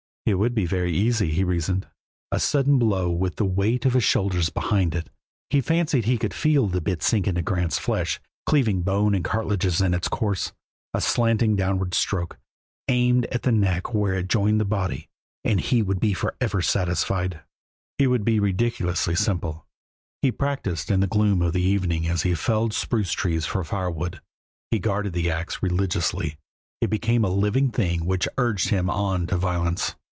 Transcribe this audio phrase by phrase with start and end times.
[0.23, 1.87] It would be very easy, he reasoned;
[2.31, 5.09] a sudden blow, with the weight of his shoulders behind it
[5.49, 9.81] he fancied he could feel the bit sink into Grant's flesh, cleaving bone and cartilages
[9.81, 10.53] in its course
[10.93, 12.37] a slanting downward stroke,
[12.87, 15.09] aimed at the neck where it joined the body,
[15.43, 17.39] and he would be forever satisfied.
[17.97, 19.65] It would be ridiculously simple.
[20.21, 24.21] He practiced in the gloom of evening as he felled spruce trees for firewood;
[24.69, 26.37] he guarded the ax religiously;
[26.79, 29.95] it became a living thing which urged him on to violence.